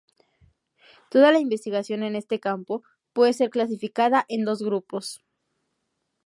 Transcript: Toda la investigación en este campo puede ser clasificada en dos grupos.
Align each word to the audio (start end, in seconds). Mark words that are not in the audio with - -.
Toda 1.11 1.31
la 1.31 1.37
investigación 1.39 2.01
en 2.01 2.15
este 2.15 2.39
campo 2.39 2.81
puede 3.13 3.33
ser 3.33 3.51
clasificada 3.51 4.25
en 4.29 4.45
dos 4.45 4.63
grupos. 4.63 5.23